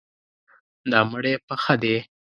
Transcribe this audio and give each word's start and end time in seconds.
دا 0.91 0.99
مړی 1.11 1.33
پخه 1.47 1.73
دی. 1.81 1.95